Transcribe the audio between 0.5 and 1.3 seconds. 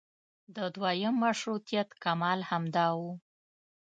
د دویم